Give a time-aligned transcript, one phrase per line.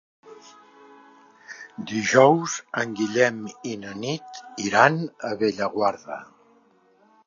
[1.91, 3.39] Dijous en Guillem
[3.73, 5.01] i na Nit iran
[5.33, 6.23] a Bellaguarda.